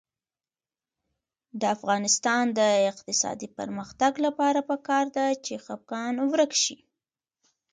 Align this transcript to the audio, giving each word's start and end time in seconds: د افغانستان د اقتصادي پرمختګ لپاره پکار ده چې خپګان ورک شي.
د 1.59 1.61
افغانستان 1.75 2.43
د 2.59 2.61
اقتصادي 2.91 3.47
پرمختګ 3.57 4.13
لپاره 4.25 4.59
پکار 4.69 5.05
ده 5.17 5.25
چې 5.45 5.53
خپګان 5.63 6.13
ورک 6.31 6.51
شي. 6.63 6.77